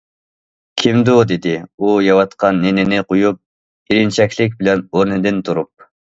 ‹‹كىمدۇ›› 0.83 1.17
دېدى 1.31 1.53
ئۇ 1.81 1.91
يەۋاتقان 2.05 2.59
نېنىنى 2.65 3.03
قويۇپ 3.13 3.39
ئېرىنچەكلىك 3.93 4.59
بىلەن 4.65 4.85
ئورنىدىن 4.91 5.45
تۇرۇپ. 5.47 5.89